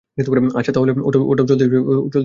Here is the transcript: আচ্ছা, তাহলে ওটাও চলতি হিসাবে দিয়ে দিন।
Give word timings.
আচ্ছা, 0.51 0.71
তাহলে 0.75 0.91
ওটাও 1.01 1.45
চলতি 1.49 1.63
হিসাবে 1.63 1.73
দিয়ে 1.73 1.83
দিন। 2.05 2.19